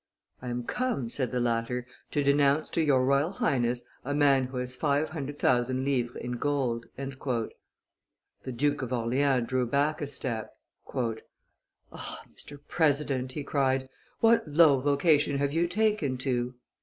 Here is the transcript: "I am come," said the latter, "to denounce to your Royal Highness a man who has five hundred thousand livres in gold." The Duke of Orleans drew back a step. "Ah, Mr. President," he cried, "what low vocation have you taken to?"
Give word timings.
"I 0.41 0.47
am 0.49 0.63
come," 0.63 1.09
said 1.09 1.31
the 1.31 1.39
latter, 1.39 1.85
"to 2.09 2.23
denounce 2.23 2.71
to 2.71 2.81
your 2.81 3.05
Royal 3.05 3.33
Highness 3.33 3.83
a 4.03 4.15
man 4.15 4.45
who 4.45 4.57
has 4.57 4.75
five 4.75 5.09
hundred 5.09 5.37
thousand 5.37 5.85
livres 5.85 6.15
in 6.15 6.37
gold." 6.41 6.85
The 6.97 8.51
Duke 8.51 8.81
of 8.81 8.91
Orleans 8.91 9.47
drew 9.47 9.67
back 9.67 10.01
a 10.01 10.07
step. 10.07 10.57
"Ah, 10.95 12.23
Mr. 12.35 12.57
President," 12.67 13.33
he 13.33 13.43
cried, 13.43 13.89
"what 14.21 14.47
low 14.51 14.79
vocation 14.79 15.37
have 15.37 15.53
you 15.53 15.67
taken 15.67 16.17
to?" 16.17 16.55